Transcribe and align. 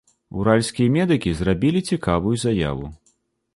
Уральскія 0.37 0.93
медыкі 0.95 1.35
зрабілі 1.43 1.79
цікавую 1.91 2.35
заяву. 2.47 2.93